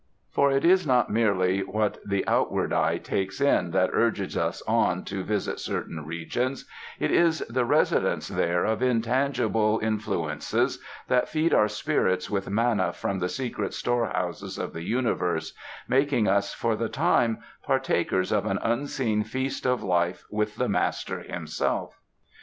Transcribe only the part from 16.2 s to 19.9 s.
us for the time partakers of an unseen feast of